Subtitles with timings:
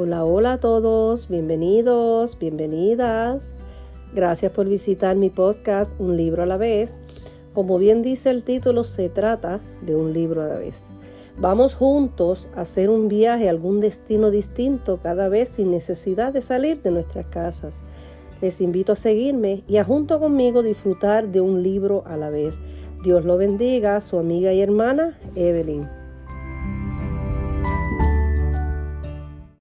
[0.00, 3.52] Hola, hola a todos, bienvenidos, bienvenidas.
[4.14, 7.00] Gracias por visitar mi podcast Un libro a la vez.
[7.52, 10.86] Como bien dice el título, se trata de un libro a la vez.
[11.36, 16.42] Vamos juntos a hacer un viaje a algún destino distinto cada vez sin necesidad de
[16.42, 17.82] salir de nuestras casas.
[18.40, 22.60] Les invito a seguirme y a junto conmigo disfrutar de un libro a la vez.
[23.02, 25.97] Dios lo bendiga, su amiga y hermana Evelyn.